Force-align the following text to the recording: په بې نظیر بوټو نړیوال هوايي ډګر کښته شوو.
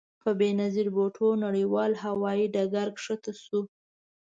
په 0.21 0.29
بې 0.39 0.49
نظیر 0.61 0.87
بوټو 0.95 1.27
نړیوال 1.45 1.91
هوايي 2.03 2.45
ډګر 2.53 2.87
کښته 2.97 3.31
شوو. 3.41 3.61